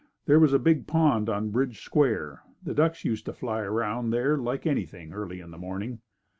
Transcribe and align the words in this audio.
There 0.25 0.39
was 0.39 0.51
a 0.51 0.57
big 0.57 0.87
pond 0.87 1.29
on 1.29 1.51
Bridge 1.51 1.83
Square. 1.83 2.41
The 2.63 2.73
ducks 2.73 3.05
used 3.05 3.23
to 3.25 3.33
fly 3.33 3.59
around 3.61 4.09
there 4.09 4.35
like 4.35 4.65
anything 4.65 5.13
early 5.13 5.39
in 5.39 5.51
the 5.51 5.59
morning. 5.59 6.01